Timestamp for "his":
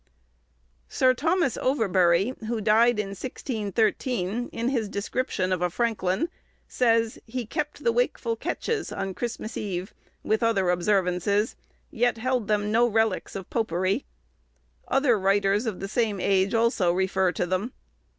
4.69-4.89